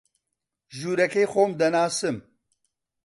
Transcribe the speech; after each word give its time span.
ژوورەکەی 0.77 1.29
خۆم 1.31 1.51
دەناسم 1.61 2.17